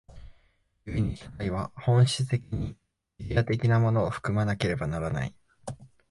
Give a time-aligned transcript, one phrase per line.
[0.87, 2.75] 故に社会は本質的に
[3.19, 5.35] イデヤ的なものを含まなければならない。